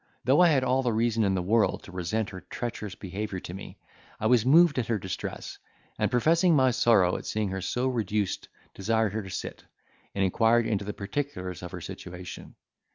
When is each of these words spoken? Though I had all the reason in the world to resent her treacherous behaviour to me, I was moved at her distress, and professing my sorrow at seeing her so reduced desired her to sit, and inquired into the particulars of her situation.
Though 0.23 0.41
I 0.41 0.47
had 0.49 0.63
all 0.63 0.81
the 0.81 0.91
reason 0.91 1.23
in 1.23 1.35
the 1.35 1.43
world 1.43 1.83
to 1.83 1.91
resent 1.91 2.31
her 2.31 2.41
treacherous 2.41 2.95
behaviour 2.95 3.39
to 3.41 3.53
me, 3.53 3.77
I 4.19 4.25
was 4.25 4.47
moved 4.47 4.79
at 4.79 4.87
her 4.87 4.97
distress, 4.97 5.59
and 5.99 6.09
professing 6.09 6.55
my 6.55 6.71
sorrow 6.71 7.17
at 7.17 7.27
seeing 7.27 7.49
her 7.49 7.61
so 7.61 7.85
reduced 7.87 8.47
desired 8.73 9.13
her 9.13 9.21
to 9.21 9.29
sit, 9.29 9.63
and 10.15 10.23
inquired 10.23 10.65
into 10.65 10.85
the 10.85 10.91
particulars 10.93 11.61
of 11.61 11.69
her 11.71 11.81
situation. 11.81 12.55